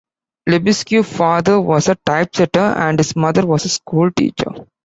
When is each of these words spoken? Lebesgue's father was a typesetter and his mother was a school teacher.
Lebesgue's 0.49 1.07
father 1.15 1.61
was 1.61 1.87
a 1.87 1.93
typesetter 1.93 2.59
and 2.59 2.97
his 2.97 3.15
mother 3.15 3.45
was 3.45 3.65
a 3.65 3.69
school 3.69 4.09
teacher. 4.09 4.51